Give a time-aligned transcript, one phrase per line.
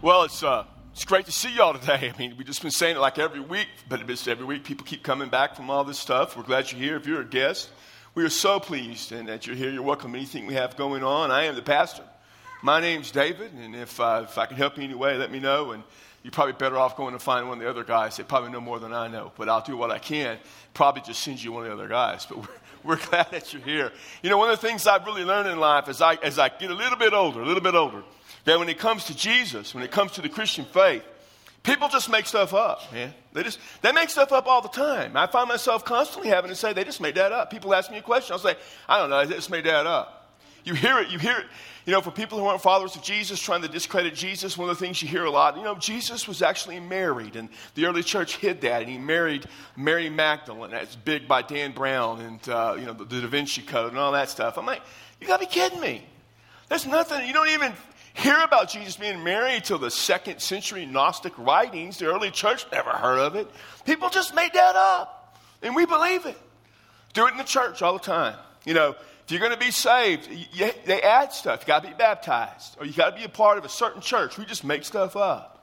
[0.00, 2.12] Well, it's, uh, it's great to see y'all today.
[2.14, 4.86] I mean, we've just been saying it like every week, but it's every week people
[4.86, 6.36] keep coming back from all this stuff.
[6.36, 6.96] We're glad you're here.
[6.96, 7.68] If you're a guest,
[8.14, 9.70] we are so pleased and that you're here.
[9.70, 11.32] You're welcome anything we have going on.
[11.32, 12.04] I am the pastor.
[12.62, 15.32] My name's David, and if, uh, if I can help you in any way, let
[15.32, 15.72] me know.
[15.72, 15.82] And
[16.22, 18.16] you're probably better off going to find one of the other guys.
[18.16, 20.38] They probably know more than I know, but I'll do what I can.
[20.74, 22.24] Probably just send you one of the other guys.
[22.24, 22.46] But we're,
[22.84, 23.90] we're glad that you're here.
[24.22, 26.50] You know, one of the things I've really learned in life as I, as I
[26.50, 28.04] get a little bit older, a little bit older,
[28.44, 31.04] that when it comes to Jesus, when it comes to the Christian faith,
[31.62, 33.12] people just make stuff up, man.
[33.32, 35.16] They just they make stuff up all the time.
[35.16, 37.50] I find myself constantly having to say they just made that up.
[37.50, 38.56] People ask me a question, I'll say,
[38.88, 40.18] I don't know, they just made that up.
[40.64, 41.46] You hear it, you hear it.
[41.86, 44.78] You know, for people who aren't followers of Jesus, trying to discredit Jesus, one of
[44.78, 48.02] the things you hear a lot, you know, Jesus was actually married, and the early
[48.02, 50.70] church hid that, and he married Mary Magdalene.
[50.70, 53.98] That's big by Dan Brown, and uh, you know, the, the Da Vinci Code and
[53.98, 54.58] all that stuff.
[54.58, 54.82] I'm like,
[55.18, 56.02] you gotta be kidding me.
[56.68, 57.26] There's nothing.
[57.26, 57.72] You don't even
[58.18, 61.98] hear about Jesus being married till the second century Gnostic writings.
[61.98, 63.48] The early church never heard of it.
[63.84, 66.36] People just made that up, and we believe it.
[67.14, 68.36] Do it in the church all the time.
[68.64, 68.90] You know,
[69.24, 71.62] if you're going to be saved, you, they add stuff.
[71.62, 74.02] You got to be baptized, or you got to be a part of a certain
[74.02, 74.36] church.
[74.36, 75.54] We just make stuff up.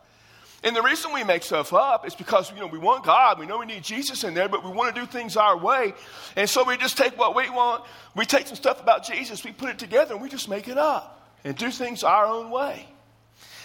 [0.64, 3.46] And the reason we make stuff up is because you know we want God, we
[3.46, 5.94] know we need Jesus in there, but we want to do things our way.
[6.36, 7.84] And so we just take what we want,
[8.16, 10.78] we take some stuff about Jesus, we put it together, and we just make it
[10.78, 12.86] up and do things our own way.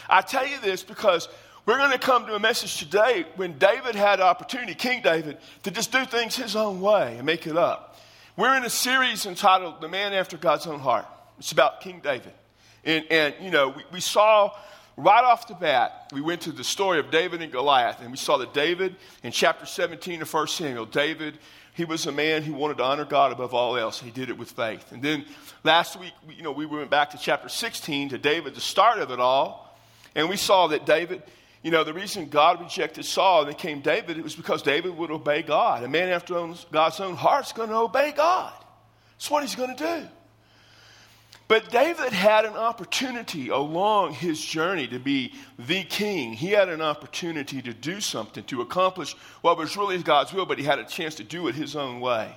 [0.08, 1.28] I tell you this because
[1.66, 5.70] we're going to come to a message today when David had opportunity, King David, to
[5.70, 7.98] just do things his own way and make it up.
[8.36, 11.06] We're in a series entitled The Man After God's Own Heart.
[11.38, 12.32] It's about King David.
[12.84, 14.52] And, and you know, we, we saw
[14.96, 18.16] right off the bat, we went to the story of David and Goliath, and we
[18.16, 21.38] saw that David, in chapter 17 of 1 Samuel, David
[21.80, 23.98] he was a man who wanted to honor God above all else.
[23.98, 24.92] He did it with faith.
[24.92, 25.24] And then
[25.64, 29.10] last week, you know, we went back to chapter 16 to David, the start of
[29.10, 29.74] it all.
[30.14, 31.22] And we saw that David,
[31.62, 34.94] you know, the reason God rejected Saul and then came David, it was because David
[34.94, 35.82] would obey God.
[35.82, 36.34] A man after
[36.70, 38.52] God's own heart is going to obey God.
[39.12, 40.08] That's what he's going to do.
[41.50, 46.32] But David had an opportunity along his journey to be the king.
[46.32, 50.60] He had an opportunity to do something, to accomplish what was really God's will, but
[50.60, 52.32] he had a chance to do it his own way.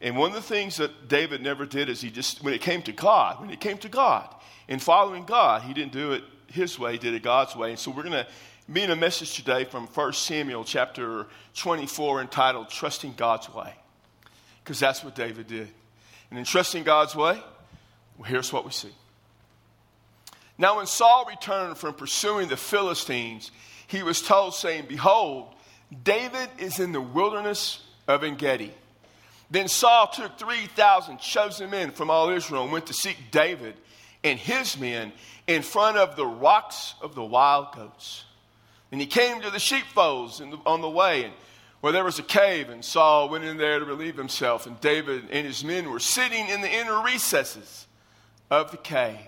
[0.00, 2.80] And one of the things that David never did is he just, when it came
[2.84, 4.34] to God, when it came to God,
[4.68, 7.68] in following God, he didn't do it his way, he did it God's way.
[7.68, 8.26] And so we're going to
[8.72, 11.26] be in a message today from 1 Samuel chapter
[11.56, 13.74] 24 entitled Trusting God's Way.
[14.64, 15.68] Because that's what David did.
[16.30, 17.38] And in trusting God's way,
[18.20, 18.92] well, here's what we see.
[20.58, 23.50] Now, when Saul returned from pursuing the Philistines,
[23.86, 25.48] he was told, saying, Behold,
[26.04, 28.74] David is in the wilderness of En Gedi.
[29.50, 33.74] Then Saul took 3,000 chosen men from all Israel and went to seek David
[34.22, 35.12] and his men
[35.46, 38.26] in front of the rocks of the wild goats.
[38.92, 41.32] And he came to the sheepfolds on the way, and
[41.80, 45.30] where there was a cave, and Saul went in there to relieve himself, and David
[45.30, 47.86] and his men were sitting in the inner recesses
[48.50, 49.18] of the cave.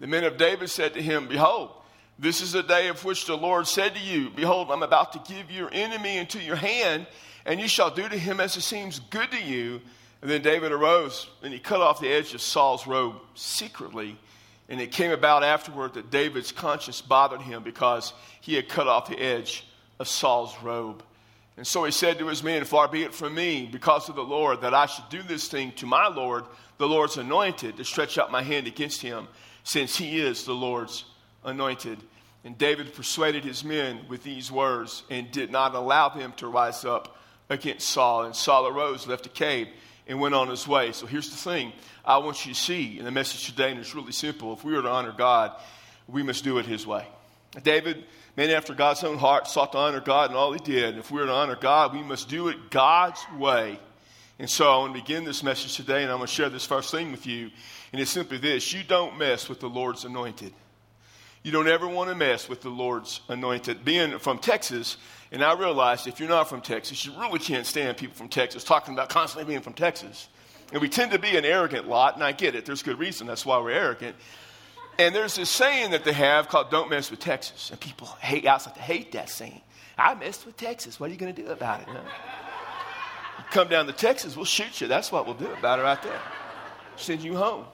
[0.00, 1.70] The men of David said to him, Behold,
[2.18, 5.32] this is the day of which the Lord said to you, Behold, I'm about to
[5.32, 7.06] give your enemy into your hand,
[7.46, 9.80] and you shall do to him as it seems good to you.
[10.20, 14.18] And then David arose, and he cut off the edge of Saul's robe secretly.
[14.68, 19.08] And it came about afterward that David's conscience bothered him because he had cut off
[19.08, 19.64] the edge
[19.98, 21.02] of Saul's robe.
[21.56, 24.22] And so he said to his men, Far be it from me, because of the
[24.22, 26.44] Lord, that I should do this thing to my Lord,
[26.78, 29.28] the Lord's anointed, to stretch out my hand against him,
[29.64, 31.04] since he is the Lord's
[31.44, 31.98] anointed.
[32.44, 36.84] And David persuaded his men with these words and did not allow them to rise
[36.84, 37.18] up
[37.50, 38.24] against Saul.
[38.24, 39.68] And Saul arose, left the cave,
[40.06, 40.92] and went on his way.
[40.92, 41.72] So here's the thing
[42.04, 44.52] I want you to see in the message today, and it's really simple.
[44.54, 45.52] If we are to honor God,
[46.06, 47.06] we must do it his way.
[47.62, 48.04] David
[48.38, 50.90] man after God's own heart, sought to honor God in all he did.
[50.90, 53.80] And if we're to honor God, we must do it God's way.
[54.38, 56.64] And so I want to begin this message today, and I'm going to share this
[56.64, 57.50] first thing with you.
[57.92, 60.52] And it's simply this you don't mess with the Lord's anointed.
[61.42, 63.84] You don't ever want to mess with the Lord's anointed.
[63.84, 64.96] Being from Texas,
[65.32, 68.64] and I realized if you're not from Texas, you really can't stand people from Texas
[68.64, 70.28] talking about constantly being from Texas.
[70.72, 72.66] And we tend to be an arrogant lot, and I get it.
[72.66, 73.26] There's good reason.
[73.26, 74.14] That's why we're arrogant.
[74.98, 78.46] And there's this saying that they have called "Don't mess with Texas," and people hate.
[78.46, 79.62] I to hate that saying.
[79.96, 81.00] I messed with Texas.
[81.00, 81.88] What are you going to do about it?
[83.50, 84.88] Come down to Texas, we'll shoot you.
[84.88, 86.20] That's what we'll do about it right there.
[86.96, 87.64] Send you home.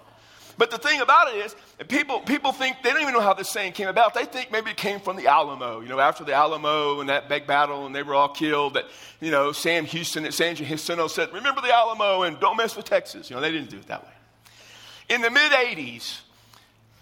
[0.56, 1.56] But the thing about it is,
[1.88, 4.14] people, people think, they don't even know how this saying came about.
[4.14, 5.80] They think maybe it came from the Alamo.
[5.80, 8.84] You know, after the Alamo and that big battle and they were all killed, that,
[9.20, 12.84] you know, Sam Houston at San Jacinto said, remember the Alamo and don't mess with
[12.84, 13.30] Texas.
[13.30, 14.12] You know, they didn't do it that way.
[15.08, 16.20] In the mid 80s,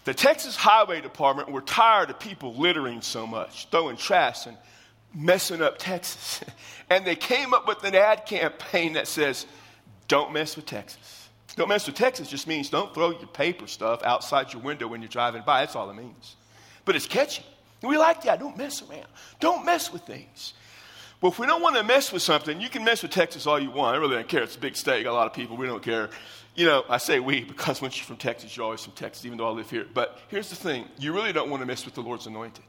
[0.05, 4.57] The Texas Highway Department were tired of people littering so much, throwing trash and
[5.13, 6.41] messing up Texas.
[6.89, 9.45] and they came up with an ad campaign that says,
[10.07, 11.23] Don't mess with Texas.
[11.55, 15.01] Don't mess with Texas just means don't throw your paper stuff outside your window when
[15.01, 15.61] you're driving by.
[15.61, 16.35] That's all it means.
[16.83, 17.43] But it's catchy.
[17.81, 18.39] We like that.
[18.39, 19.07] Don't mess around.
[19.39, 20.53] Don't mess with things.
[21.21, 23.59] Well, if we don't want to mess with something, you can mess with Texas all
[23.59, 23.95] you want.
[23.95, 24.43] I really don't care.
[24.43, 25.05] It's a big state.
[25.05, 25.55] A lot of people.
[25.55, 26.09] We don't care.
[26.55, 29.37] You know, I say we because once you're from Texas, you're always from Texas, even
[29.37, 29.85] though I live here.
[29.93, 32.63] But here's the thing you really don't want to mess with the Lord's anointed.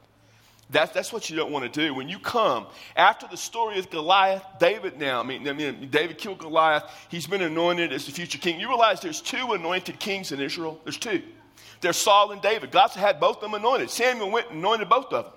[0.69, 1.93] That's, that's what you don't want to do.
[1.93, 2.65] When you come,
[2.95, 6.83] after the story of Goliath, David now, I mean, I mean, David killed Goliath.
[7.09, 8.59] He's been anointed as the future king.
[8.59, 10.79] You realize there's two anointed kings in Israel?
[10.83, 11.21] There's two.
[11.81, 12.71] There's Saul and David.
[12.71, 13.91] God's had both of them anointed.
[13.91, 15.33] Samuel went and anointed both of them.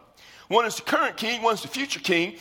[0.49, 2.37] One is the current king, one's the future king.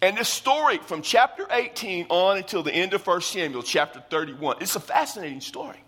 [0.00, 4.56] And this story from chapter 18 on until the end of 1 Samuel, chapter 31,
[4.60, 5.78] it's a fascinating story.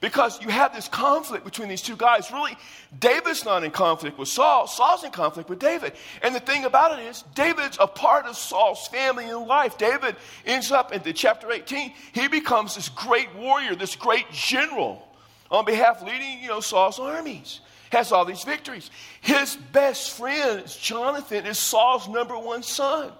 [0.00, 2.30] Because you have this conflict between these two guys.
[2.30, 2.56] Really,
[2.98, 5.94] David's not in conflict with Saul, Saul's in conflict with David.
[6.22, 9.78] And the thing about it is, David's a part of Saul's family and life.
[9.78, 15.06] David ends up in the chapter 18, he becomes this great warrior, this great general
[15.50, 17.60] on behalf leading, you know, Saul's armies.
[17.92, 18.90] Has all these victories.
[19.20, 23.12] His best friend, Jonathan, is Saul's number one son.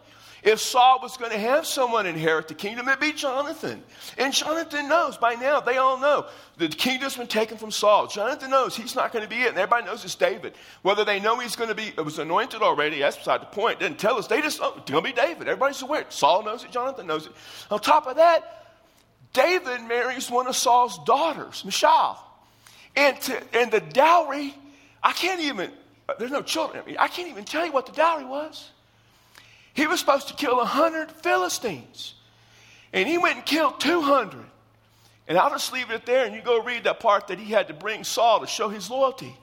[0.46, 3.82] If Saul was going to have someone inherit the kingdom, it'd be Jonathan.
[4.16, 6.26] And Jonathan knows by now, they all know
[6.56, 8.06] the kingdom's been taken from Saul.
[8.06, 10.54] Jonathan knows he's not going to be it, and everybody knows it's David.
[10.82, 13.80] Whether they know he's going to be, it was anointed already, that's beside the point.
[13.80, 14.28] Didn't tell us.
[14.28, 15.48] They just, it's going to be David.
[15.48, 16.06] Everybody's aware.
[16.10, 17.32] Saul knows it, Jonathan knows it.
[17.72, 18.76] On top of that,
[19.32, 22.18] David marries one of Saul's daughters, Michal.
[22.94, 24.54] And, to, and the dowry,
[25.02, 25.72] I can't even,
[26.20, 26.84] there's no children.
[27.00, 28.70] I can't even tell you what the dowry was.
[29.76, 32.14] He was supposed to kill 100 Philistines.
[32.94, 34.42] And he went and killed 200.
[35.28, 37.68] And I'll just leave it there and you go read that part that he had
[37.68, 39.36] to bring Saul to show his loyalty.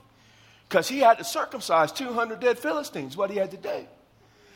[0.68, 3.85] Because he had to circumcise 200 dead Philistines, what he had to do.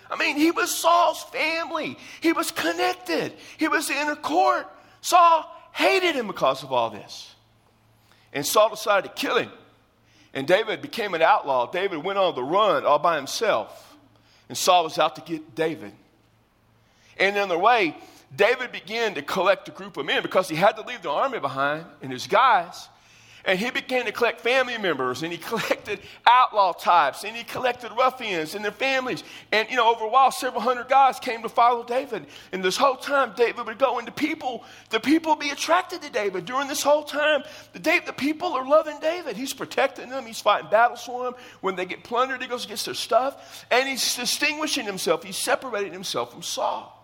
[0.09, 1.95] I mean, he was Saul's family.
[2.21, 3.33] He was connected.
[3.57, 4.67] He was in a court.
[5.01, 7.35] Saul hated him because of all this.
[8.33, 9.51] And Saul decided to kill him.
[10.33, 11.69] And David became an outlaw.
[11.69, 13.86] David went on the run all by himself.
[14.49, 15.91] And Saul was out to get David.
[17.17, 17.95] And on the way,
[18.35, 21.39] David began to collect a group of men because he had to leave the army
[21.39, 22.89] behind and his guys.
[23.47, 27.93] And he began to collect family members and he collected outlaw types and he collected
[27.97, 29.23] ruffians and their families.
[29.53, 32.25] And, you know, over a while, several hundred guys came to follow David.
[32.51, 36.11] And this whole time, David would go into people, the people would be attracted to
[36.11, 36.43] David.
[36.43, 39.37] During this whole time, the, the people are loving David.
[39.37, 41.35] He's protecting them, he's fighting battles for them.
[41.61, 43.65] When they get plundered, he goes and gets their stuff.
[43.71, 46.96] And he's distinguishing himself, he's separating himself from Saul.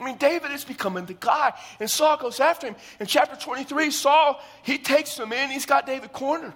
[0.00, 2.76] I mean, David is becoming the guy, and Saul goes after him.
[2.98, 6.54] In chapter 23, Saul, he takes him in, he's got David cornered.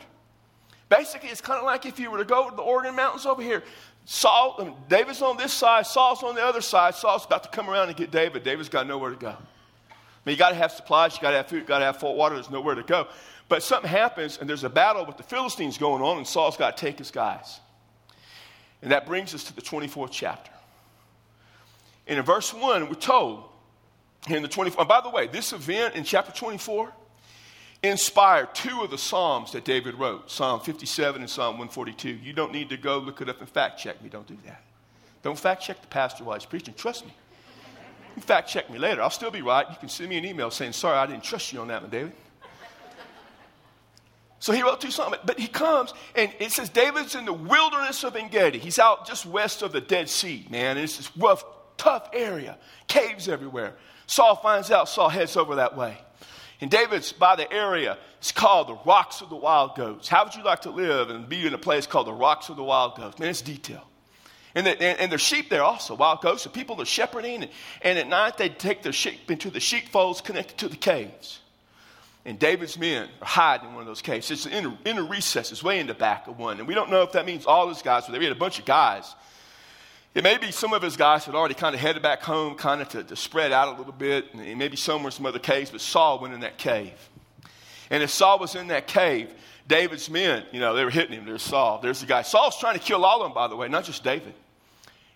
[0.88, 3.42] Basically, it's kind of like if you were to go to the Organ Mountains over
[3.42, 3.62] here.
[4.06, 6.94] Saul, I mean, David's on this side, Saul's on the other side.
[6.94, 8.44] Saul's about to come around and get David.
[8.44, 9.30] David's got nowhere to go.
[9.30, 9.94] I
[10.24, 11.98] mean, you got to have supplies, you got to have food, you got to have
[11.98, 12.34] full water.
[12.34, 13.08] There's nowhere to go.
[13.48, 16.76] But something happens, and there's a battle with the Philistines going on, and Saul's got
[16.76, 17.60] to take his guys.
[18.80, 20.50] And that brings us to the 24th chapter.
[22.06, 23.44] And in verse 1, we're told
[24.28, 26.92] in the 24, and by the way, this event in chapter 24
[27.82, 32.08] inspired two of the Psalms that David wrote Psalm 57 and Psalm 142.
[32.08, 34.08] You don't need to go look it up and fact check me.
[34.08, 34.62] Don't do that.
[35.22, 36.74] Don't fact check the pastor while he's preaching.
[36.74, 37.14] Trust me.
[38.16, 39.02] You fact check me later.
[39.02, 39.66] I'll still be right.
[39.68, 41.90] You can send me an email saying, Sorry, I didn't trust you on that one,
[41.90, 42.12] David.
[44.38, 45.16] So he wrote two Psalms.
[45.24, 48.58] But he comes and it says David's in the wilderness of En Gedi.
[48.58, 50.76] He's out just west of the Dead Sea, man.
[50.76, 51.44] And it's this rough
[51.76, 53.74] tough area, caves everywhere.
[54.06, 55.96] Saul finds out, Saul heads over that way.
[56.60, 57.98] And David's by the area.
[58.18, 60.08] It's called the Rocks of the Wild Goats.
[60.08, 62.56] How would you like to live and be in a place called the Rocks of
[62.56, 63.18] the Wild Goats?
[63.18, 63.86] Man, it's detail.
[64.54, 66.44] And, the, and, and there's sheep there also, wild goats.
[66.44, 67.42] And people are shepherding.
[67.42, 67.50] And,
[67.82, 71.40] and at night, they take their sheep into the sheepfolds connected to the caves.
[72.24, 74.30] And David's men are hiding in one of those caves.
[74.30, 76.58] It's in a, in a recess, it's way in the back of one.
[76.58, 78.20] And we don't know if that means all those guys were there.
[78.20, 79.14] We had a bunch of guys
[80.14, 82.80] it may be some of his guys had already kind of headed back home, kind
[82.80, 85.70] of to, to spread out a little bit, and maybe some were some other caves,
[85.70, 86.92] but Saul went in that cave.
[87.90, 89.34] And as Saul was in that cave,
[89.66, 91.24] David's men, you know, they were hitting him.
[91.24, 91.80] There's Saul.
[91.82, 92.22] There's the guy.
[92.22, 94.34] Saul's trying to kill all of them, by the way, not just David.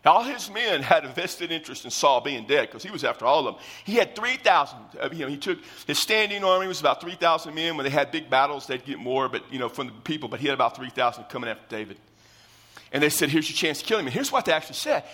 [0.04, 3.26] All his men had a vested interest in Saul being dead because he was after
[3.26, 3.64] all of them.
[3.84, 4.78] He had 3,000.
[4.98, 7.76] Uh, you know, he took his standing army was about 3,000 men.
[7.76, 10.28] When they had big battles, they'd get more, but you know, from the people.
[10.28, 11.98] But he had about 3,000 coming after David.
[12.92, 14.06] And they said, Here's your chance to kill him.
[14.06, 15.04] And here's what they actually said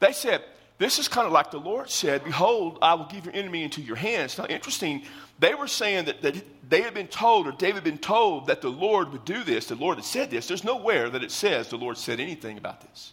[0.00, 0.42] they said,
[0.78, 3.80] this is kind of like the Lord said, Behold, I will give your enemy into
[3.80, 4.36] your hands.
[4.36, 5.02] Now, interesting,
[5.38, 8.62] they were saying that, that they had been told, or David had been told, that
[8.62, 9.66] the Lord would do this.
[9.66, 10.48] The Lord had said this.
[10.48, 13.12] There's nowhere that it says the Lord said anything about this.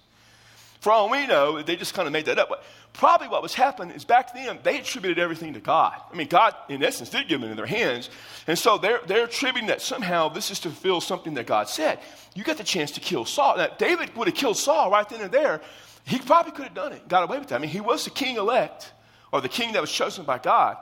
[0.79, 2.48] For all we know, they just kind of made that up.
[2.48, 6.00] But probably what was happening is back then, they attributed everything to God.
[6.12, 8.09] I mean, God, in essence, did give them in their hands.
[8.48, 12.00] And so they're, they're attributing that somehow this is to fulfill something that God said.
[12.33, 13.57] You got the chance to kill Saul.
[13.57, 15.62] Now, David would have killed Saul right then and there.
[16.05, 17.55] He probably could have done it, got away with that.
[17.55, 18.93] I mean, he was the king elect,
[19.33, 20.77] or the king that was chosen by God.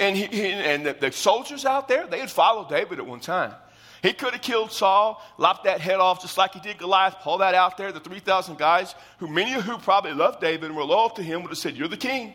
[0.00, 3.20] And, he, he and the, the soldiers out there, they had followed David at one
[3.20, 3.52] time.
[4.02, 7.38] He could have killed Saul, lopped that head off just like he did Goliath, pull
[7.38, 7.90] that out there.
[7.90, 11.42] The 3,000 guys, who many of who probably loved David and were loyal to him,
[11.42, 12.34] would have said, You're the king.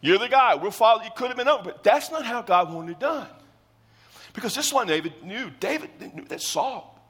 [0.00, 0.54] You're the guy.
[0.54, 1.10] We'll follow you.
[1.16, 1.64] Could have been over.
[1.64, 3.26] But that's not how God wanted it done.
[4.34, 5.50] Because this one David knew.
[5.60, 7.02] David knew that Saul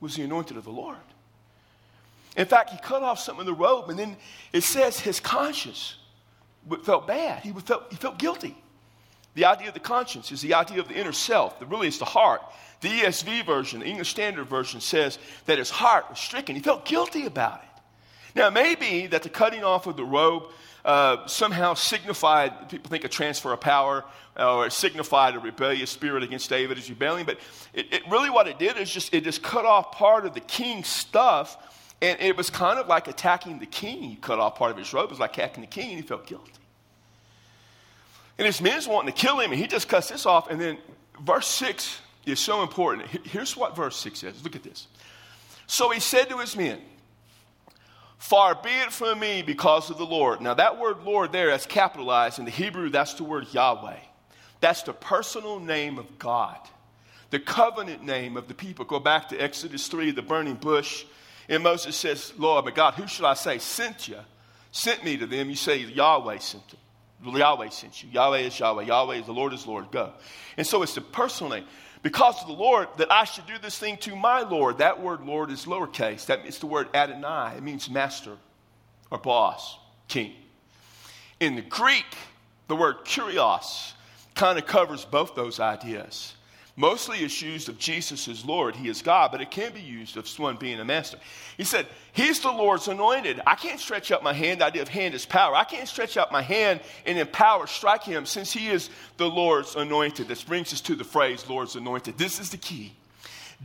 [0.00, 0.96] was the anointed of the Lord.
[2.36, 4.16] In fact, he cut off some of the robe, and then
[4.52, 5.96] it says his conscience
[6.82, 7.42] felt bad.
[7.42, 8.56] He felt, he felt guilty.
[9.34, 11.58] The idea of the conscience is the idea of the inner self.
[11.58, 12.42] The, really, it's the heart.
[12.80, 16.56] The ESV version, the English Standard Version, says that his heart was stricken.
[16.56, 17.82] He felt guilty about it.
[18.34, 20.44] Now, it may be that the cutting off of the robe
[20.84, 24.04] uh, somehow signified, people think, a transfer of power,
[24.36, 27.24] or it signified a rebellious spirit against David as rebelling.
[27.24, 27.38] But
[27.72, 30.40] it, it really, what it did is just it just cut off part of the
[30.40, 34.02] king's stuff, and it was kind of like attacking the king.
[34.02, 35.04] He cut off part of his robe.
[35.04, 36.52] It was like attacking the king, and he felt guilty.
[38.38, 40.50] And his men's wanting to kill him, and he just cuts this off.
[40.50, 40.78] And then
[41.20, 43.08] verse 6 is so important.
[43.26, 44.42] Here's what verse 6 says.
[44.42, 44.86] Look at this.
[45.66, 46.80] So he said to his men,
[48.18, 50.40] Far be it from me because of the Lord.
[50.40, 52.38] Now, that word Lord there, that's capitalized.
[52.38, 53.98] In the Hebrew, that's the word Yahweh.
[54.60, 56.56] That's the personal name of God,
[57.30, 58.84] the covenant name of the people.
[58.84, 61.04] Go back to Exodus 3, the burning bush.
[61.48, 63.58] And Moses says, Lord, but God, who should I say?
[63.58, 64.18] Sent you,
[64.70, 65.50] sent me to them.
[65.50, 66.78] You say, Yahweh sent them.
[67.24, 68.10] Yahweh sent you.
[68.10, 68.84] Yahweh is Yahweh.
[68.84, 69.90] Yahweh is the Lord is Lord.
[69.90, 70.12] Go.
[70.56, 71.64] And so it's the personal name.
[72.02, 74.78] Because of the Lord, that I should do this thing to my Lord.
[74.78, 76.26] That word Lord is lowercase.
[76.26, 77.56] That, it's the word Adonai.
[77.56, 78.36] It means master
[79.10, 80.32] or boss, king.
[81.38, 82.06] In the Greek,
[82.66, 83.92] the word kurios
[84.34, 86.34] kind of covers both those ideas.
[86.74, 90.16] Mostly it's used of Jesus as Lord, He is God, but it can be used
[90.16, 91.18] of someone being a master.
[91.58, 93.42] He said, He's the Lord's anointed.
[93.46, 94.62] I can't stretch out my hand.
[94.62, 95.54] The idea of hand is power.
[95.54, 98.88] I can't stretch out my hand and in power strike Him since He is
[99.18, 100.28] the Lord's anointed.
[100.28, 102.16] This brings us to the phrase Lord's anointed.
[102.16, 102.94] This is the key.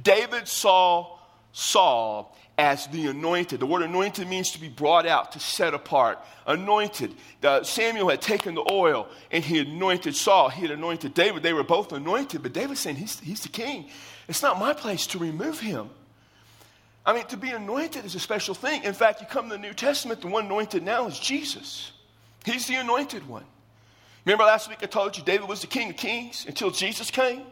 [0.02, 1.18] David saw
[1.54, 3.60] Saul as the anointed.
[3.60, 6.20] The word anointed means to be brought out, to set apart.
[6.48, 7.14] Anointed.
[7.44, 10.50] Uh, Samuel had taken the oil and he anointed Saul.
[10.50, 11.44] He had anointed David.
[11.44, 13.90] They were both anointed, but David saying, he's, he's the king.
[14.28, 15.90] It's not my place to remove him.
[17.06, 18.84] I mean, to be anointed is a special thing.
[18.84, 21.92] In fact, you come to the New Testament, the one anointed now is Jesus.
[22.44, 23.46] He's the anointed one.
[24.26, 27.44] Remember last week I told you David was the king of kings until Jesus came?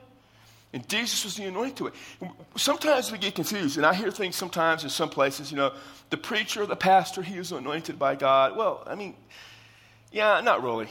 [0.76, 1.94] And Jesus was the anointed.
[2.58, 5.72] Sometimes we get confused, and I hear things sometimes in some places, you know,
[6.10, 8.58] the preacher, the pastor, he was anointed by God.
[8.58, 9.16] Well, I mean,
[10.12, 10.90] yeah, not really.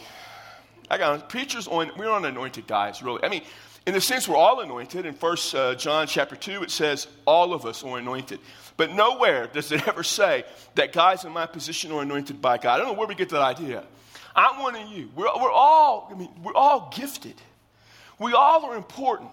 [0.91, 3.23] I got preachers on, we're not anointed guys, really.
[3.25, 3.43] I mean,
[3.85, 5.05] in the sense we're all anointed.
[5.05, 8.41] In First uh, John chapter 2, it says all of us are anointed.
[8.79, 10.45] But nowhere does it ever say
[10.76, 12.76] that guys in my position are anointed by God.
[12.76, 13.85] I don't know where we get that idea.
[14.35, 15.11] I'm one of you.
[15.14, 17.35] We're, we're all, I mean, we're all gifted.
[18.19, 19.31] We all are important.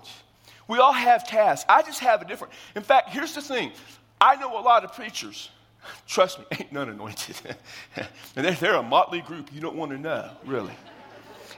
[0.72, 1.66] We all have tasks.
[1.68, 2.54] I just have a different.
[2.78, 3.74] In fact, here's the thing
[4.22, 5.50] I know a lot of preachers.
[6.08, 7.36] Trust me, ain't none anointed.
[7.98, 8.08] and
[8.46, 10.72] they're, they're, a motley group you don't want to know, really.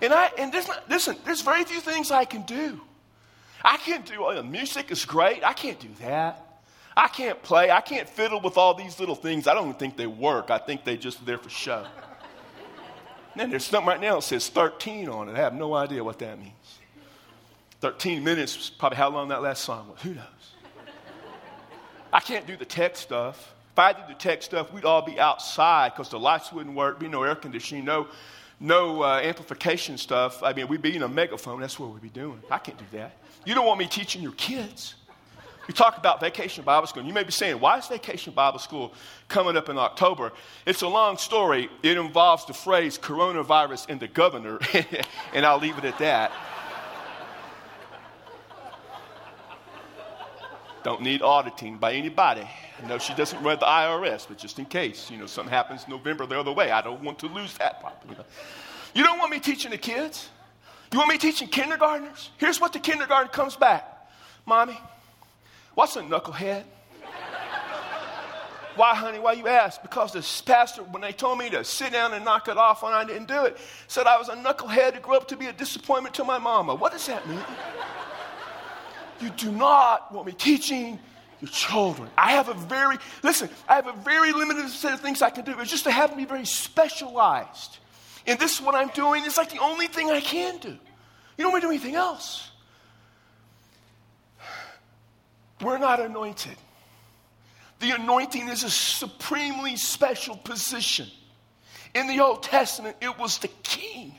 [0.01, 2.81] And I and there's not, listen, there's very few things I can do.
[3.63, 5.43] I can't do well, music is great.
[5.43, 6.63] I can't do that.
[6.97, 7.69] I can't play.
[7.69, 9.45] I can't fiddle with all these little things.
[9.45, 10.49] I don't think they work.
[10.49, 11.85] I think they just there for show.
[13.35, 15.35] then there's something right now that says 13 on it.
[15.35, 16.53] I have no idea what that means.
[17.83, 20.01] 13 minutes was probably how long that last song was.
[20.03, 20.23] Who knows?
[22.13, 23.53] I can't do the tech stuff.
[23.73, 26.97] If I did the tech stuff, we'd all be outside because the lights wouldn't work,
[26.97, 28.07] be no air conditioning, no,
[28.57, 30.41] no uh, amplification stuff.
[30.41, 31.59] I mean, we'd be in a megaphone.
[31.59, 32.41] That's what we'd be doing.
[32.49, 33.17] I can't do that.
[33.45, 34.95] You don't want me teaching your kids.
[35.67, 38.59] You talk about vacation Bible school, and you may be saying, why is vacation Bible
[38.59, 38.93] school
[39.27, 40.31] coming up in October?
[40.65, 41.69] It's a long story.
[41.83, 44.59] It involves the phrase coronavirus and the governor,
[45.33, 46.31] and I'll leave it at that.
[50.83, 52.47] Don't need auditing by anybody.
[52.81, 55.87] I know she doesn't run the IRS, but just in case, you know, something happens
[55.87, 58.09] November the other way, I don't want to lose that property.
[58.11, 58.25] You, know.
[58.93, 60.29] you don't want me teaching the kids?
[60.91, 62.29] You want me teaching kindergartners?
[62.37, 63.89] Here's what the kindergarten comes back.
[64.45, 64.77] Mommy,
[65.73, 66.65] what's a knucklehead?
[68.75, 69.19] Why, honey?
[69.19, 69.81] Why you ask?
[69.81, 72.93] Because this pastor, when they told me to sit down and knock it off and
[72.93, 75.53] I didn't do it, said I was a knucklehead who grew up to be a
[75.53, 76.73] disappointment to my mama.
[76.73, 77.39] What does that mean?
[79.23, 80.99] You do not want me teaching
[81.41, 82.09] your children.
[82.17, 85.45] I have a very, listen, I have a very limited set of things I can
[85.45, 85.59] do.
[85.59, 87.77] It's just to have me very specialized.
[88.27, 89.23] And this is what I'm doing.
[89.25, 90.69] It's like the only thing I can do.
[90.69, 92.49] You don't want me to do anything else.
[95.61, 96.55] We're not anointed.
[97.79, 101.07] The anointing is a supremely special position.
[101.93, 104.15] In the Old Testament, it was the king.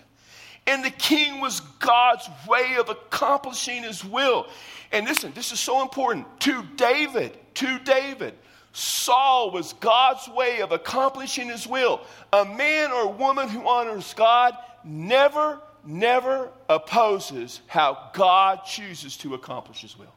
[0.66, 4.46] And the king was God's way of accomplishing his will.
[4.92, 6.26] And listen, this is so important.
[6.40, 8.34] To David, to David,
[8.72, 12.00] Saul was God's way of accomplishing his will.
[12.32, 19.82] A man or woman who honors God never, never opposes how God chooses to accomplish
[19.82, 20.12] his will.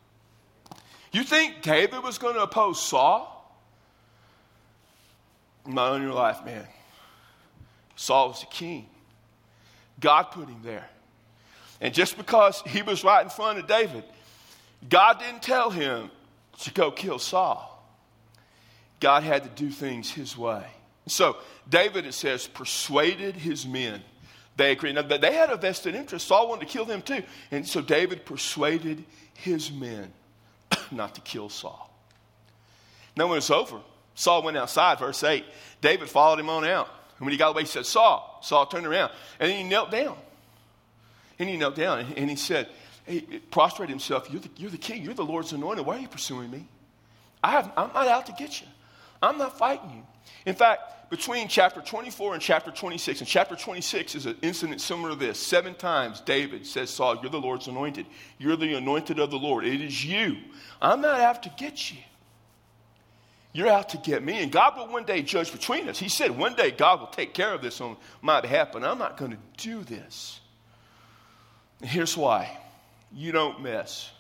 [1.12, 3.34] You think David was going to oppose Saul?
[5.66, 6.66] In your life, man.
[7.96, 8.88] Saul was the king.
[10.00, 10.88] God put him there.
[11.80, 14.04] And just because he was right in front of David,
[14.88, 16.10] God didn't tell him
[16.62, 17.74] to go kill Saul.
[19.00, 20.66] God had to do things his way.
[21.08, 21.38] So
[21.70, 24.02] David, it says, persuaded his men.
[24.56, 24.96] They agreed.
[24.96, 26.28] Now, they had a vested interest.
[26.28, 27.22] Saul wanted to kill them too.
[27.52, 29.04] And so David persuaded
[29.36, 30.12] his men
[30.92, 31.94] not to kill Saul.
[33.16, 33.80] Now, when it's over,
[34.16, 35.46] Saul went outside, verse 8.
[35.82, 36.90] David followed him on out.
[37.20, 38.40] And when he got away, he said, Saul.
[38.42, 39.12] Saul turned around.
[39.40, 40.16] And then he knelt down.
[41.40, 42.68] And he knelt down and he said,
[43.06, 43.22] he
[43.52, 44.28] prostrated himself.
[44.30, 45.04] You're the, you're the king.
[45.04, 45.86] You're the Lord's anointed.
[45.86, 46.68] Why are you pursuing me?
[47.44, 48.68] I have, I'm not out to get you.
[49.22, 50.04] I'm not fighting you.
[50.46, 55.12] In fact, between chapter 24 and chapter 26, and chapter 26 is an incident similar
[55.12, 55.40] to this.
[55.40, 58.06] Seven times David says, Saul, you're the Lord's anointed.
[58.38, 59.66] You're the anointed of the Lord.
[59.66, 60.38] It is you.
[60.82, 61.98] I'm not out to get you.
[63.58, 64.44] You're out to get me.
[64.44, 65.98] And God will one day judge between us.
[65.98, 69.00] He said, one day God will take care of this on my behalf, but I'm
[69.00, 70.40] not going to do this.
[71.82, 72.56] And here's why
[73.12, 74.12] you don't mess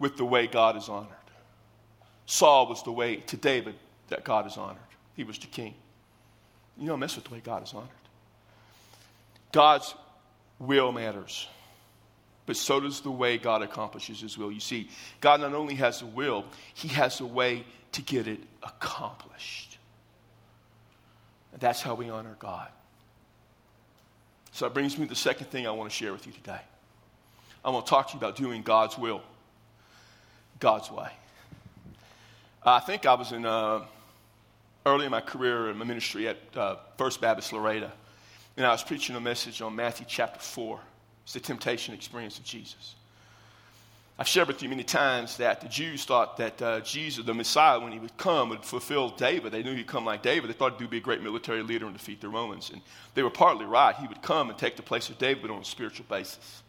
[0.00, 1.12] with the way God is honored.
[2.26, 3.76] Saul was the way to David
[4.08, 4.78] that God is honored.
[5.14, 5.72] He was the king.
[6.76, 7.88] You don't mess with the way God is honored.
[9.52, 9.94] God's
[10.58, 11.46] will matters,
[12.46, 14.52] but so does the way God accomplishes his will.
[14.52, 14.88] You see,
[15.20, 19.78] God not only has a will, he has a way to get it accomplished.
[21.52, 22.68] And that's how we honor God.
[24.52, 26.60] So that brings me to the second thing I want to share with you today.
[27.64, 29.22] I want to talk to you about doing God's will,
[30.60, 31.08] God's way.
[32.62, 33.84] I think I was in uh,
[34.86, 37.90] early in my career in my ministry at uh, First Baptist Laredo,
[38.56, 40.80] and I was preaching a message on Matthew chapter 4.
[41.24, 42.94] It's the temptation experience of Jesus.
[44.16, 47.80] I've shared with you many times that the Jews thought that uh, Jesus, the Messiah,
[47.80, 49.50] when he would come, would fulfill David.
[49.50, 50.48] They knew he'd come like David.
[50.48, 52.70] They thought he'd be a great military leader and defeat the Romans.
[52.72, 52.80] And
[53.14, 53.96] they were partly right.
[53.96, 56.62] He would come and take the place of David on a spiritual basis.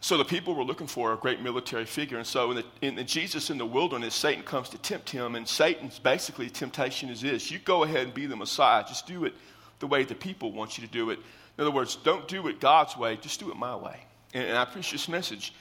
[0.00, 2.16] So the people were looking for a great military figure.
[2.16, 5.34] And so in, the, in the Jesus in the wilderness, Satan comes to tempt him.
[5.34, 8.84] And Satan's basically temptation is this you go ahead and be the Messiah.
[8.86, 9.34] Just do it
[9.80, 11.18] the way the people want you to do it.
[11.56, 13.98] In other words, don't do it God's way, just do it my way.
[14.32, 15.54] And, and I preach this message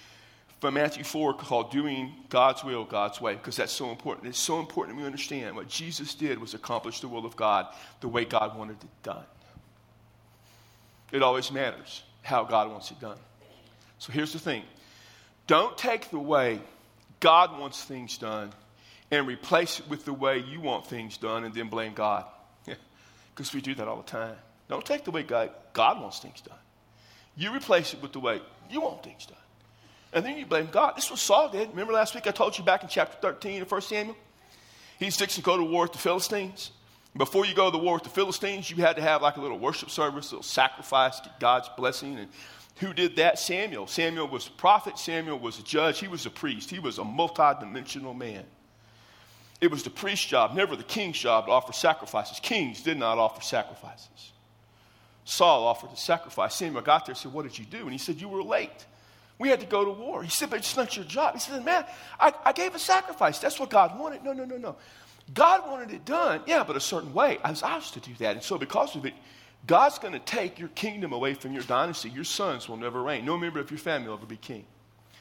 [0.60, 4.28] from Matthew 4 called Doing God's Will, God's Way, because that's so important.
[4.28, 7.68] It's so important we understand what Jesus did was accomplish the will of God
[8.00, 9.26] the way God wanted it done.
[11.12, 13.18] It always matters how God wants it done.
[14.00, 14.64] So here's the thing
[15.48, 16.60] don't take the way
[17.20, 18.52] God wants things done
[19.12, 22.26] and replace it with the way you want things done and then blame God.
[23.36, 24.36] Because we do that all the time.
[24.74, 26.58] Don't take the way God, God wants things done.
[27.36, 29.38] You replace it with the way you want things done.
[30.12, 30.96] And then you blame God.
[30.96, 31.70] This is what Saul did.
[31.70, 34.18] Remember last week I told you back in chapter 13 of 1 Samuel?
[34.98, 36.72] He's fixing to go to war with the Philistines.
[37.16, 39.42] Before you go to the war with the Philistines, you had to have like a
[39.42, 42.18] little worship service, a little sacrifice, get God's blessing.
[42.18, 42.30] And
[42.78, 43.38] who did that?
[43.38, 43.86] Samuel.
[43.86, 47.04] Samuel was a prophet, Samuel was a judge, he was a priest, he was a
[47.04, 48.44] multidimensional man.
[49.62, 52.40] It was the priest's job, never the king's job, to offer sacrifices.
[52.40, 54.32] Kings did not offer sacrifices.
[55.26, 56.56] Saul offered the sacrifice.
[56.56, 57.80] Samuel got there and said, What did you do?
[57.80, 58.86] And he said, You were late.
[59.40, 60.24] We had to go to war.
[60.24, 61.34] He said, But it's not your job.
[61.34, 61.86] He said, Man,
[62.20, 63.40] I, I gave a sacrifice.
[63.40, 64.24] That's what God wanted.
[64.24, 64.76] No, no, no, no.
[65.34, 67.38] God wanted it done, yeah, but a certain way.
[67.44, 68.36] I was asked to do that.
[68.36, 69.14] And so, because of it,
[69.66, 72.10] God's going to take your kingdom away from your dynasty.
[72.10, 73.24] Your sons will never reign.
[73.24, 74.66] No member of your family will ever be king.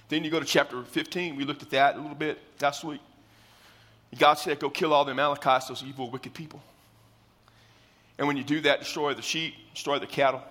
[0.08, 1.36] Then you go to chapter 15.
[1.36, 3.00] We looked at that a little bit last week.
[4.18, 6.60] God said, Go kill all the Amalekites, those evil, wicked people.
[8.22, 10.44] And when you do that, destroy the sheep, destroy the cattle.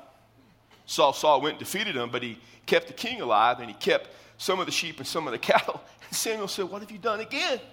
[0.85, 4.09] Saul, Saul went and defeated them, but he kept the king alive and he kept
[4.37, 5.81] some of the sheep and some of the cattle.
[6.09, 7.59] And Samuel said, What have you done again?
[7.59, 7.63] He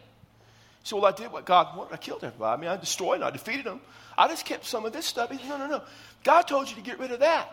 [0.84, 1.94] said, well, I did what God wanted.
[1.94, 2.56] I killed everybody.
[2.56, 3.26] I mean, I destroyed them.
[3.26, 3.80] I defeated them.
[4.16, 5.32] I just kept some of this stuff.
[5.32, 5.82] He said, no, no, no.
[6.22, 7.50] God told you to get rid of that.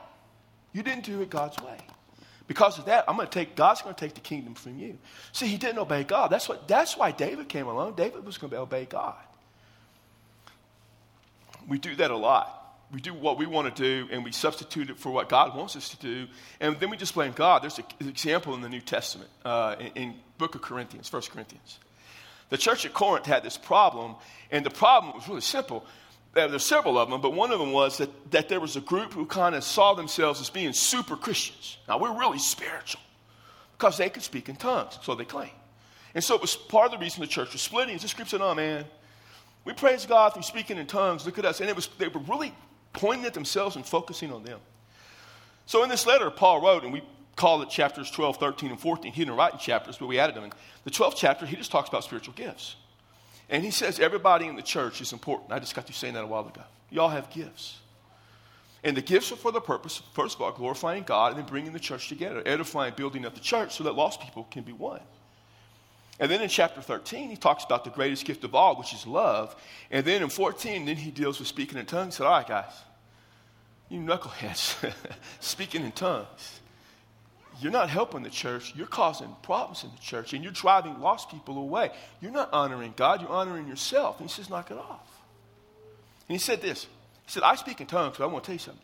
[0.71, 1.77] You didn't do it God's way.
[2.45, 4.99] Because of that, I'm going to take, God's going to take the kingdom from you.
[5.31, 6.27] See, he didn't obey God.
[6.27, 7.95] That's, what, that's why David came along.
[7.95, 9.15] David was going to obey God.
[11.67, 12.61] We do that a lot.
[12.91, 15.75] We do what we want to do and we substitute it for what God wants
[15.75, 16.27] us to do.
[16.59, 17.63] And then we just blame God.
[17.63, 21.79] There's an example in the New Testament, uh, in, in book of Corinthians, First Corinthians.
[22.49, 24.15] The church at Corinth had this problem,
[24.51, 25.83] and the problem was really simple.
[26.33, 29.13] There's several of them, but one of them was that, that there was a group
[29.13, 31.77] who kind of saw themselves as being super Christians.
[31.87, 33.01] Now, we're really spiritual
[33.77, 35.49] because they could speak in tongues, so they claim.
[36.13, 37.97] And so it was part of the reason the church was splitting.
[37.97, 38.85] This group said, oh, man,
[39.65, 41.25] we praise God through speaking in tongues.
[41.25, 41.59] Look at us.
[41.59, 42.53] And it was, they were really
[42.93, 44.59] pointing at themselves and focusing on them.
[45.65, 47.01] So in this letter, Paul wrote, and we
[47.35, 49.11] call it chapters 12, 13, and 14.
[49.11, 50.43] He didn't write in chapters, but we added them.
[50.43, 50.51] In
[50.83, 52.75] the 12th chapter, he just talks about spiritual gifts.
[53.49, 55.51] And he says everybody in the church is important.
[55.51, 56.61] I just got you saying that a while ago.
[56.89, 57.79] Y'all have gifts.
[58.83, 61.73] And the gifts are for the purpose, first of all, glorifying God and then bringing
[61.73, 64.99] the church together, edifying, building up the church so that lost people can be won.
[66.19, 69.05] And then in chapter 13, he talks about the greatest gift of all, which is
[69.05, 69.55] love.
[69.91, 72.15] And then in 14, then he deals with speaking in tongues.
[72.15, 72.71] He said, All right, guys,
[73.89, 74.93] you knuckleheads,
[75.41, 76.61] speaking in tongues.
[77.59, 78.73] You're not helping the church.
[78.75, 81.91] You're causing problems in the church, and you're driving lost people away.
[82.21, 84.19] You're not honoring God, you're honoring yourself.
[84.19, 85.21] And he says, Knock it off.
[86.29, 86.83] And he said this
[87.25, 88.81] He said, I speak in tongues, but I want to tell you something.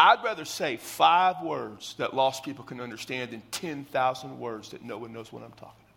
[0.00, 4.96] I'd rather say five words that lost people can understand than 10,000 words that no
[4.96, 5.87] one knows what I'm talking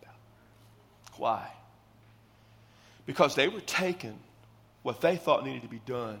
[1.22, 1.48] why?
[3.06, 4.18] Because they were taking
[4.82, 6.20] what they thought needed to be done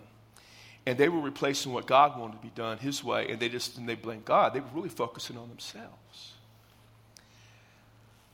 [0.86, 3.78] and they were replacing what God wanted to be done his way, and they just
[3.78, 4.54] and they blamed God.
[4.54, 6.34] They were really focusing on themselves.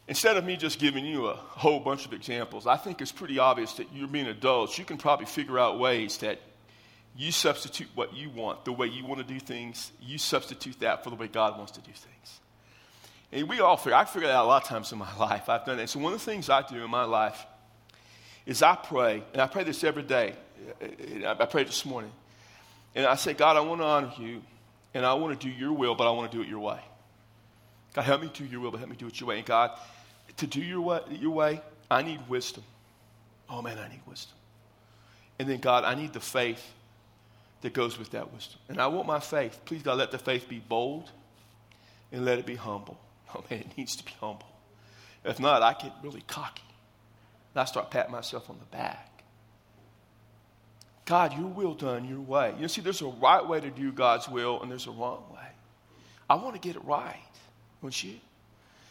[0.06, 3.38] Instead of me just giving you a whole bunch of examples, I think it's pretty
[3.38, 4.78] obvious that you're being adults.
[4.78, 6.40] You can probably figure out ways that
[7.14, 11.04] you substitute what you want, the way you want to do things, you substitute that
[11.04, 12.40] for the way God wants to do things.
[13.30, 15.48] And we all figure, I figured that out a lot of times in my life.
[15.48, 15.90] I've done that.
[15.90, 17.46] So one of the things I do in my life
[18.46, 20.34] is I pray, and I pray this every day.
[21.26, 22.10] I prayed this morning.
[22.94, 24.42] And I say, God, I want to honor you,
[24.94, 26.80] and I want to do your will, but I want to do it your way.
[27.94, 29.38] God, help me do your will, but help me do it your way.
[29.38, 29.78] And God,
[30.38, 31.60] to do your way, your way,
[31.90, 32.64] I need wisdom.
[33.50, 34.36] Oh, man, I need wisdom.
[35.38, 36.64] And then, God, I need the faith
[37.60, 38.58] that goes with that wisdom.
[38.68, 39.60] And I want my faith.
[39.64, 41.10] Please, God, let the faith be bold
[42.12, 42.98] and let it be humble.
[43.34, 44.48] Oh man, it needs to be humble.
[45.24, 46.62] If not, I get really cocky.
[47.54, 49.22] And I start patting myself on the back.
[51.04, 52.54] God, your will done your way.
[52.58, 55.48] You see, there's a right way to do God's will, and there's a wrong way.
[56.28, 57.16] I want to get it right,
[57.80, 58.14] don't you?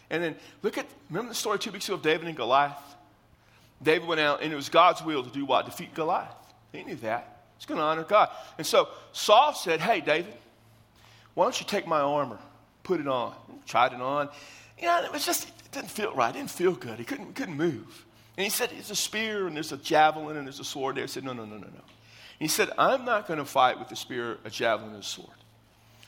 [0.10, 2.82] And then look at, remember the story two weeks ago of David and Goliath?
[3.82, 5.65] David went out, and it was God's will to do what?
[5.65, 6.34] Defeat Goliath.
[6.71, 7.41] He knew that.
[7.58, 8.30] He's going to honor God.
[8.58, 10.34] And so Saul said, Hey, David,
[11.34, 12.39] why don't you take my armor?
[12.88, 13.36] Put it on.
[13.65, 14.30] Tried it on.
[14.80, 16.30] You know, it was just, it didn't feel right.
[16.30, 16.97] It didn't feel good.
[16.97, 18.06] He couldn't, couldn't move.
[18.38, 21.04] And he said, There's a spear and there's a javelin and there's a sword there.
[21.04, 21.67] He said, No, no, no, no, no.
[21.67, 21.73] And
[22.39, 25.30] he said, I'm not going to fight with a spear, a javelin, and a sword.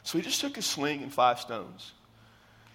[0.03, 1.91] So he just took a sling and five stones.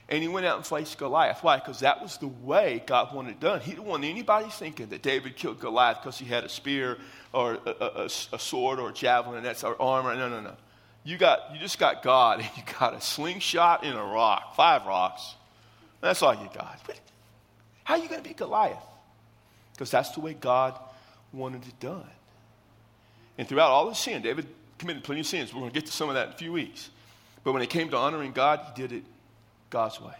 [0.09, 1.43] And he went out and faced Goliath.
[1.43, 1.57] Why?
[1.57, 3.61] Because that was the way God wanted it done.
[3.61, 6.99] He didn't want anybody thinking that David killed Goliath because he had a spear
[7.33, 10.14] or a, a, a, sword or a javelin and that's our armor.
[10.14, 10.55] No, no, no.
[11.05, 14.87] You got you just got God and you got a slingshot and a rock, five
[14.87, 15.35] rocks.
[16.01, 16.81] That's all you got.
[16.87, 16.99] But
[17.85, 18.77] how are you going to beat Goliath?
[19.73, 20.79] Because that's the way God
[21.33, 22.05] wanted it done.
[23.37, 24.47] And throughout all his sin, David
[24.79, 25.53] committed plenty of sins.
[25.53, 26.90] We're going to get to some of that in a few weeks.
[27.43, 29.05] But when it came to honoring God, he did it
[29.71, 30.14] God's way.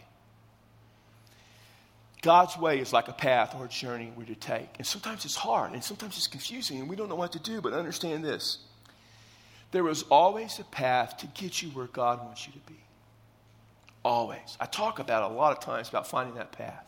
[2.23, 4.68] God's way is like a path or a journey we're to take.
[4.79, 7.61] And sometimes it's hard and sometimes it's confusing and we don't know what to do,
[7.61, 8.59] but understand this
[9.74, 12.78] there is always a path to get you where God wants you to be.
[14.04, 14.56] Always.
[14.60, 16.87] I talk about a lot of times about finding that path.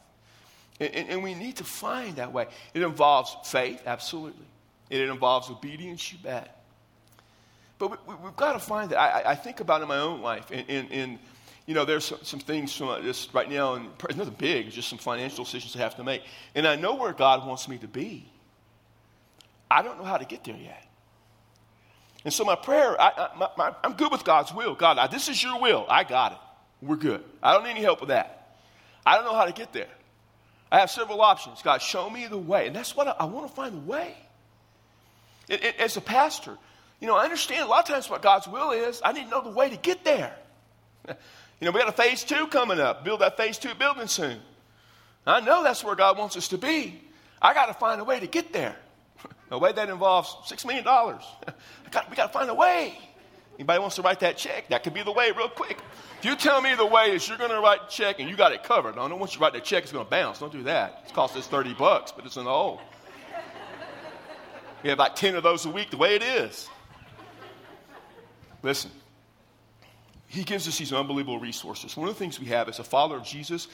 [0.78, 2.46] And, and, and we need to find that way.
[2.74, 4.46] It involves faith, absolutely.
[4.88, 6.64] It involves obedience, you bet.
[7.78, 8.98] But we, have got to find that.
[8.98, 11.18] I, I, think about in my own life, and, and, and
[11.66, 14.66] you know, there's some, some things from uh, this right now, and it's nothing big,
[14.66, 16.22] it's just some financial decisions I have to make.
[16.54, 18.30] And I know where God wants me to be.
[19.68, 20.85] I don't know how to get there yet.
[22.26, 24.74] And so my prayer, I, am good with God's will.
[24.74, 25.86] God, I, this is your will.
[25.88, 26.38] I got it.
[26.82, 27.22] We're good.
[27.40, 28.56] I don't need any help with that.
[29.06, 29.86] I don't know how to get there.
[30.72, 31.62] I have several options.
[31.62, 32.66] God, show me the way.
[32.66, 34.16] And that's what I, I want to find the way.
[35.48, 36.58] It, it, as a pastor,
[36.98, 39.00] you know, I understand a lot of times what God's will is.
[39.04, 40.36] I need to know the way to get there.
[41.58, 43.02] You know, we got a phase two coming up.
[43.02, 44.38] Build that phase two building soon.
[45.26, 47.00] I know that's where God wants us to be.
[47.40, 48.76] I got to find a way to get there.
[49.50, 50.84] A way that involves $6 million.
[52.10, 52.98] We got to find a way.
[53.54, 54.68] Anybody wants to write that check?
[54.68, 55.78] That could be the way real quick.
[56.18, 58.36] If you tell me the way is you're going to write a check and you
[58.36, 60.40] got it covered, don't want you write that check, it's going to bounce.
[60.40, 61.00] Don't do that.
[61.04, 62.80] It's cost us 30 bucks, but it's in the hole.
[64.82, 66.68] We have like 10 of those a week the way it is.
[68.62, 68.90] Listen,
[70.26, 71.96] he gives us these unbelievable resources.
[71.96, 73.68] One of the things we have as a follower of Jesus,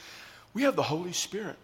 [0.53, 1.57] we have the Holy Spirit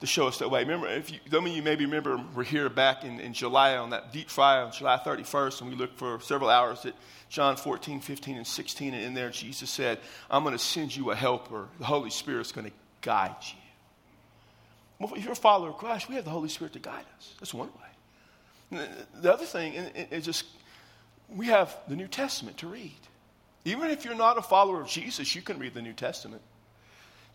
[0.00, 0.60] to show us that way.
[0.60, 3.90] Remember, if you, some of you maybe remember, we're here back in, in July on
[3.90, 6.94] that deep fry on July 31st, and we looked for several hours at
[7.28, 8.94] John 14, 15, and 16.
[8.94, 9.98] And in there, Jesus said,
[10.30, 11.68] I'm going to send you a helper.
[11.78, 13.58] The Holy Spirit's going to guide you.
[14.98, 17.34] Well, if you're a follower of Christ, we have the Holy Spirit to guide us.
[17.38, 18.86] That's one way.
[19.20, 20.44] The other thing is just
[21.28, 22.98] we have the New Testament to read.
[23.64, 26.42] Even if you're not a follower of Jesus, you can read the New Testament.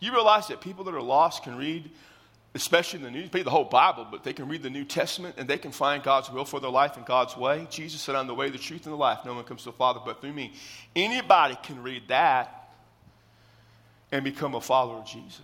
[0.00, 1.90] You realize that people that are lost can read
[2.54, 5.48] especially in the New, the whole Bible, but they can read the New Testament and
[5.48, 7.66] they can find God's will for their life and God's way.
[7.70, 9.20] Jesus said, I'm the way, the truth, and the life.
[9.24, 10.52] No one comes to the Father but through me.
[10.94, 12.70] Anybody can read that
[14.10, 15.40] and become a follower of Jesus.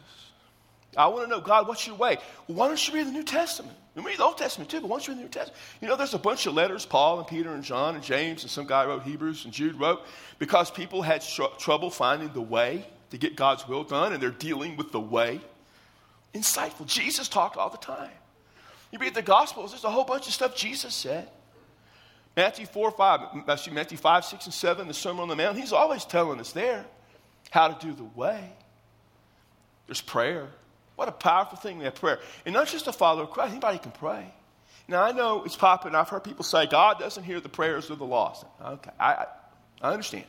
[0.96, 2.18] I want to know, God, what's your way?
[2.46, 3.76] Why don't you read the New Testament?
[3.94, 5.60] You read the Old Testament too, but why don't you read the New Testament?
[5.80, 8.50] You know, there's a bunch of letters Paul and Peter and John and James and
[8.50, 10.02] some guy wrote Hebrews and Jude wrote
[10.38, 14.30] because people had tr- trouble finding the way to get God's will done and they're
[14.30, 15.40] dealing with the way
[16.34, 16.86] insightful.
[16.86, 18.10] Jesus talked all the time.
[18.90, 21.28] You read the Gospels, there's a whole bunch of stuff Jesus said.
[22.36, 26.04] Matthew 4, 5, Matthew 5, 6, and 7, the Sermon on the Mount, he's always
[26.04, 26.84] telling us there
[27.50, 28.52] how to do the way.
[29.86, 30.48] There's prayer.
[30.96, 32.20] What a powerful thing have prayer.
[32.46, 34.32] And not just a follower of Christ, anybody can pray.
[34.86, 37.98] Now, I know it's popular, I've heard people say God doesn't hear the prayers of
[37.98, 38.44] the lost.
[38.64, 39.26] Okay, I, I,
[39.82, 40.24] I understand.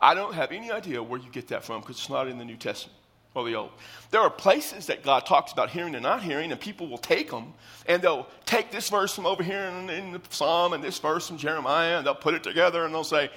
[0.00, 2.44] I don't have any idea where you get that from because it's not in the
[2.44, 2.98] New Testament
[3.36, 3.70] or the old.
[4.10, 7.30] There are places that God talks about hearing and not hearing, and people will take
[7.30, 7.54] them,
[7.86, 11.28] and they'll take this verse from over here in, in the Psalm and this verse
[11.28, 13.30] from Jeremiah, and they'll put it together, and they'll say,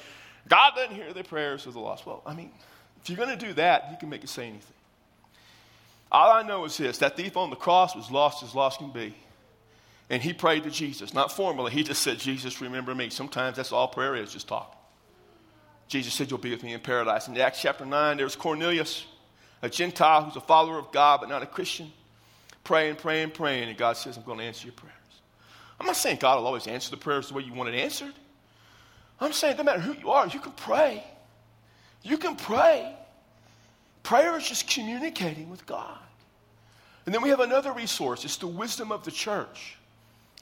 [0.47, 2.05] God doesn't hear the prayers of the lost.
[2.05, 2.51] Well, I mean,
[3.01, 4.73] if you're going to do that, you can make it say anything.
[6.11, 8.91] All I know is this that thief on the cross was lost as lost can
[8.91, 9.13] be.
[10.09, 11.71] And he prayed to Jesus, not formally.
[11.71, 13.11] He just said, Jesus, remember me.
[13.11, 14.75] Sometimes that's all prayer is, just talk.
[15.87, 17.27] Jesus said, You'll be with me in paradise.
[17.27, 19.05] In Acts chapter 9, there's Cornelius
[19.61, 21.91] a Gentile who's a follower of God but not a Christian,
[22.63, 24.95] praying, praying, praying, and God says, I'm going to answer your prayers.
[25.79, 28.13] I'm not saying God will always answer the prayers the way you want it answered.
[29.19, 31.03] I'm saying no matter who you are, you can pray.
[32.03, 32.95] You can pray.
[34.03, 35.97] Prayer is just communicating with God.
[37.05, 39.77] And then we have another resource it's the wisdom of the church.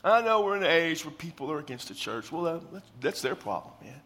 [0.03, 2.31] I know we're in an age where people are against the church.
[2.31, 4.01] Well, uh, that's, their problem, man.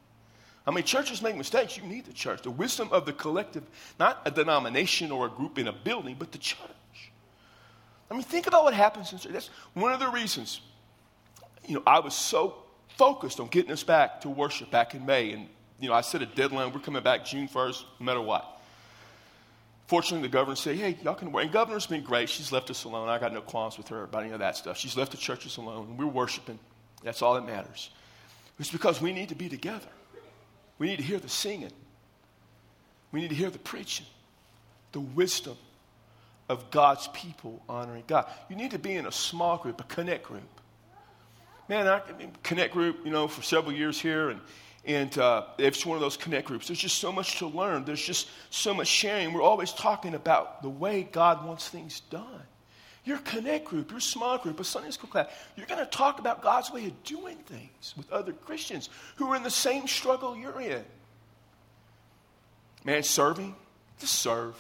[0.65, 1.75] I mean, churches make mistakes.
[1.75, 2.43] You need the church.
[2.43, 3.63] The wisdom of the collective,
[3.99, 6.59] not a denomination or a group in a building, but the church.
[8.09, 9.31] I mean, think about what happens in church.
[9.31, 10.61] That's one of the reasons,
[11.65, 12.55] you know, I was so
[12.97, 15.31] focused on getting us back to worship back in May.
[15.31, 15.47] And,
[15.79, 16.71] you know, I set a deadline.
[16.73, 18.59] We're coming back June 1st, no matter what.
[19.87, 21.43] Fortunately, the governor said, hey, y'all can work.
[21.43, 22.29] And governor's been great.
[22.29, 23.09] She's left us alone.
[23.09, 24.77] I got no qualms with her about any of that stuff.
[24.77, 25.97] She's left the churches alone.
[25.97, 26.59] We're worshiping.
[27.03, 27.89] That's all that matters.
[28.59, 29.87] It's because we need to be together.
[30.81, 31.71] We need to hear the singing.
[33.11, 34.07] We need to hear the preaching,
[34.93, 35.55] the wisdom
[36.49, 38.25] of God's people honoring God.
[38.49, 40.41] You need to be in a small group, a connect group.
[41.69, 42.01] Man, I
[42.41, 44.41] connect group, you know, for several years here, and
[44.83, 46.65] and uh, it's one of those connect groups.
[46.65, 47.85] There's just so much to learn.
[47.85, 49.33] There's just so much sharing.
[49.33, 52.41] We're always talking about the way God wants things done
[53.03, 56.41] your connect group, your small group, a Sunday school class, you're going to talk about
[56.41, 60.61] God's way of doing things with other Christians who are in the same struggle you're
[60.61, 60.83] in.
[62.83, 63.55] Man, serving,
[63.99, 64.55] just serve.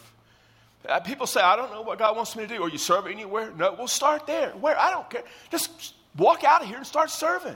[0.87, 2.63] Uh, people say, I don't know what God wants me to do.
[2.63, 3.51] Are you serving anywhere?
[3.55, 4.49] No, we'll start there.
[4.51, 4.79] Where?
[4.79, 5.23] I don't care.
[5.51, 7.55] Just walk out of here and start serving.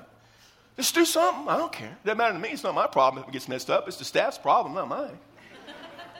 [0.77, 1.47] Just do something.
[1.47, 1.97] I don't care.
[2.03, 2.49] Doesn't matter to me.
[2.49, 3.87] It's not my problem if it gets messed up.
[3.87, 5.17] It's the staff's problem, not mine.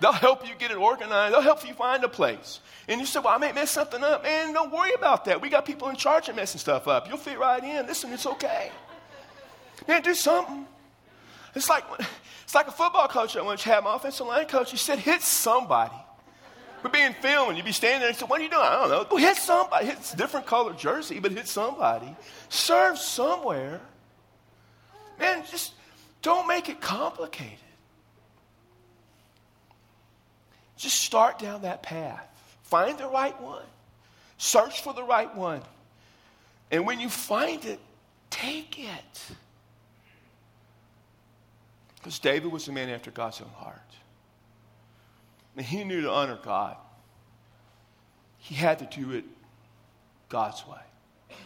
[0.01, 1.33] They'll help you get it organized.
[1.33, 2.59] They'll help you find a place.
[2.87, 4.23] And you say, well, I may mess something up.
[4.23, 5.41] Man, don't worry about that.
[5.41, 7.07] We got people in charge of messing stuff up.
[7.07, 7.87] You'll fit right in.
[7.87, 8.71] Listen, it's okay.
[9.87, 10.65] Man, do something.
[11.55, 11.83] It's like,
[12.43, 14.71] it's like a football coach I once had, my offensive line coach.
[14.71, 15.95] He said, hit somebody.
[16.85, 18.61] We're being filmed, you'd be standing there and say, What are you doing?
[18.61, 19.07] I don't know.
[19.09, 19.87] Well, hit somebody.
[19.87, 22.15] Hit a different colored jersey, but hit somebody.
[22.49, 23.81] Serve somewhere.
[25.19, 25.73] Man, just
[26.21, 27.57] don't make it complicated.
[30.77, 32.27] Just start down that path.
[32.63, 33.63] Find the right one.
[34.37, 35.61] Search for the right one.
[36.71, 37.79] And when you find it,
[38.29, 39.21] take it.
[41.95, 43.79] Because David was a man after God's own heart.
[45.55, 46.75] And he knew to honor God,
[48.39, 49.23] he had to do it
[50.27, 51.37] God's way.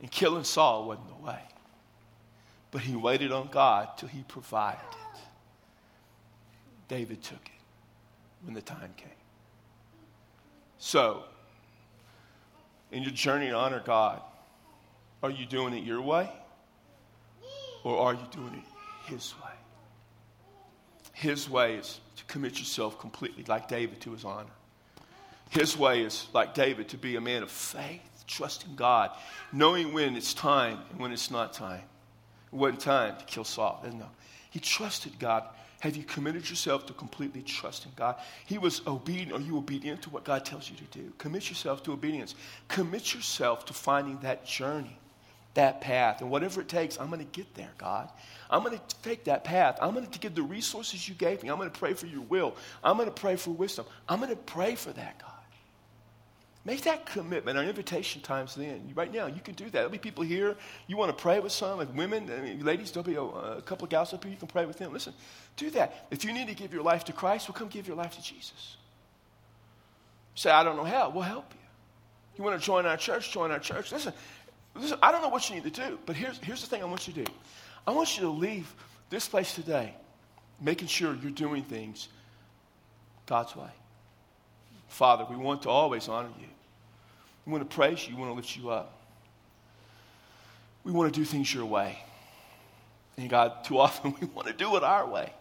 [0.00, 1.40] And killing Saul wasn't the way.
[2.70, 5.20] But he waited on God till he provided it.
[6.88, 7.55] David took it
[8.46, 9.10] when the time came.
[10.78, 11.24] So,
[12.92, 14.22] in your journey to honor God,
[15.22, 16.30] are you doing it your way?
[17.84, 19.50] Or are you doing it His way?
[21.12, 24.50] His way is to commit yourself completely, like David, to His honor.
[25.50, 29.10] His way is, like David, to be a man of faith, trusting God,
[29.52, 31.82] knowing when it's time and when it's not time.
[32.52, 33.84] It wasn't time to kill Saul.
[33.92, 34.06] No.
[34.50, 35.44] He trusted God.
[35.86, 38.16] Have you committed yourself to completely trusting God?
[38.44, 39.32] He was obedient.
[39.32, 41.12] Are you obedient to what God tells you to do?
[41.16, 42.34] Commit yourself to obedience.
[42.66, 44.98] Commit yourself to finding that journey,
[45.54, 46.22] that path.
[46.22, 48.08] And whatever it takes, I'm going to get there, God.
[48.50, 49.78] I'm going to take that path.
[49.80, 51.50] I'm going to give the resources you gave me.
[51.50, 52.56] I'm going to pray for your will.
[52.82, 53.86] I'm going to pray for wisdom.
[54.08, 55.35] I'm going to pray for that, God.
[56.66, 57.56] Make that commitment.
[57.56, 58.90] Our invitation time's then.
[58.96, 59.72] Right now, you can do that.
[59.72, 60.56] There'll be people here.
[60.88, 62.90] You want to pray with some, like women, I mean, ladies.
[62.90, 64.32] There'll be a, a, couple of gals up here.
[64.32, 64.92] You can pray with them.
[64.92, 65.14] Listen,
[65.56, 66.08] do that.
[66.10, 68.22] If you need to give your life to Christ, well, come give your life to
[68.22, 68.78] Jesus.
[70.34, 71.08] say, I don't know how.
[71.10, 71.60] We'll help you.
[72.36, 73.30] You want to join our church?
[73.30, 73.92] Join our church.
[73.92, 74.12] Listen,
[74.74, 74.98] listen.
[75.00, 76.82] I don't know what you need to do, but here's here's the thing.
[76.82, 77.32] I want you to do.
[77.86, 78.74] I want you to leave
[79.08, 79.94] this place today,
[80.60, 82.08] making sure you're doing things
[83.24, 83.70] God's way.
[84.88, 86.48] Father, we want to always honor you.
[87.46, 88.16] We want to praise you.
[88.16, 89.00] We want to lift you up.
[90.84, 91.98] We want to do things your way.
[93.16, 95.32] And God, too often we want to do it our way.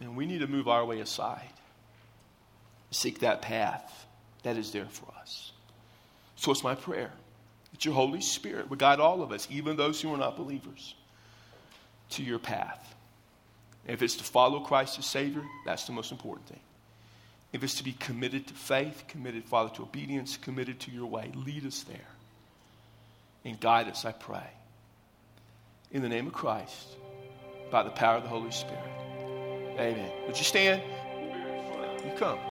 [0.00, 1.48] And we need to move our way aside.
[2.90, 4.06] Seek that path
[4.42, 5.52] that is there for us.
[6.36, 7.10] So it's my prayer
[7.72, 10.94] that your Holy Spirit would guide all of us, even those who are not believers,
[12.10, 12.94] to your path.
[13.86, 16.60] If it's to follow Christ as Savior, that's the most important thing.
[17.52, 21.30] If it's to be committed to faith, committed, Father, to obedience, committed to your way,
[21.34, 22.06] lead us there
[23.44, 24.46] and guide us, I pray.
[25.90, 26.88] In the name of Christ,
[27.70, 28.82] by the power of the Holy Spirit.
[29.78, 30.10] Amen.
[30.26, 30.82] Would you stand?
[32.04, 32.38] You come.